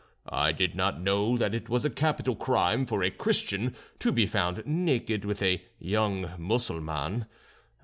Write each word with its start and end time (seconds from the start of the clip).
I 0.27 0.51
did 0.51 0.73
not 0.73 0.99
know 0.99 1.37
that 1.37 1.53
it 1.53 1.69
was 1.69 1.85
a 1.85 1.89
capital 1.91 2.35
crime 2.35 2.87
for 2.87 3.03
a 3.03 3.11
Christian 3.11 3.75
to 3.99 4.11
be 4.11 4.25
found 4.25 4.65
naked 4.65 5.25
with 5.25 5.43
a 5.43 5.61
young 5.77 6.31
Mussulman. 6.39 7.27